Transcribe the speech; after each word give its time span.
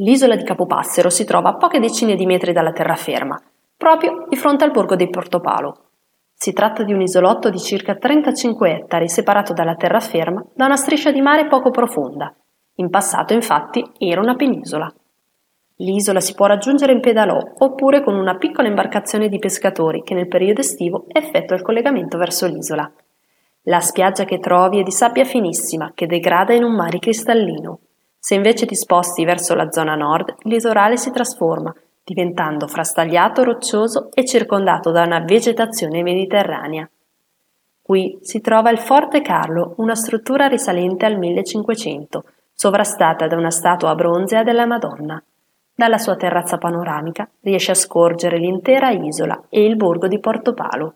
L'isola 0.00 0.36
di 0.36 0.44
Capopassero 0.44 1.10
si 1.10 1.24
trova 1.24 1.48
a 1.48 1.56
poche 1.56 1.80
decine 1.80 2.14
di 2.14 2.24
metri 2.24 2.52
dalla 2.52 2.70
terraferma, 2.70 3.36
proprio 3.76 4.26
di 4.28 4.36
fronte 4.36 4.62
al 4.62 4.70
borgo 4.70 4.94
di 4.94 5.10
Portopalo. 5.10 5.86
Si 6.32 6.52
tratta 6.52 6.84
di 6.84 6.92
un 6.92 7.00
isolotto 7.00 7.50
di 7.50 7.58
circa 7.58 7.96
35 7.96 8.76
ettari 8.76 9.08
separato 9.08 9.52
dalla 9.52 9.74
terraferma 9.74 10.44
da 10.54 10.66
una 10.66 10.76
striscia 10.76 11.10
di 11.10 11.20
mare 11.20 11.48
poco 11.48 11.70
profonda. 11.70 12.32
In 12.76 12.90
passato, 12.90 13.32
infatti, 13.34 13.84
era 13.98 14.20
una 14.20 14.36
penisola. 14.36 14.88
L'isola 15.78 16.20
si 16.20 16.34
può 16.34 16.46
raggiungere 16.46 16.92
in 16.92 17.00
pedalò 17.00 17.36
oppure 17.58 18.04
con 18.04 18.14
una 18.14 18.36
piccola 18.36 18.68
imbarcazione 18.68 19.28
di 19.28 19.40
pescatori 19.40 20.04
che 20.04 20.14
nel 20.14 20.28
periodo 20.28 20.60
estivo 20.60 21.06
effettua 21.08 21.56
il 21.56 21.62
collegamento 21.62 22.18
verso 22.18 22.46
l'isola. 22.46 22.88
La 23.62 23.80
spiaggia 23.80 24.24
che 24.24 24.38
trovi 24.38 24.78
è 24.78 24.84
di 24.84 24.92
sabbia 24.92 25.24
finissima 25.24 25.90
che 25.92 26.06
degrada 26.06 26.54
in 26.54 26.62
un 26.62 26.76
mare 26.76 27.00
cristallino. 27.00 27.80
Se 28.28 28.34
invece 28.34 28.66
ti 28.66 28.74
sposti 28.74 29.24
verso 29.24 29.54
la 29.54 29.70
zona 29.70 29.94
nord, 29.94 30.34
il 30.42 30.52
litorale 30.52 30.98
si 30.98 31.10
trasforma, 31.10 31.74
diventando 32.04 32.66
frastagliato, 32.66 33.42
roccioso 33.42 34.10
e 34.12 34.26
circondato 34.26 34.90
da 34.90 35.02
una 35.04 35.20
vegetazione 35.20 36.02
mediterranea. 36.02 36.86
Qui 37.80 38.18
si 38.20 38.42
trova 38.42 38.68
il 38.68 38.80
Forte 38.80 39.22
Carlo, 39.22 39.72
una 39.78 39.94
struttura 39.94 40.46
risalente 40.46 41.06
al 41.06 41.16
1500, 41.16 42.24
sovrastata 42.52 43.26
da 43.26 43.36
una 43.36 43.50
statua 43.50 43.94
bronzea 43.94 44.42
della 44.42 44.66
Madonna. 44.66 45.22
Dalla 45.74 45.96
sua 45.96 46.16
terrazza 46.16 46.58
panoramica 46.58 47.26
riesce 47.40 47.70
a 47.70 47.76
scorgere 47.76 48.36
l'intera 48.36 48.90
isola 48.90 49.44
e 49.48 49.64
il 49.64 49.76
borgo 49.76 50.06
di 50.06 50.18
Portopalo. 50.18 50.94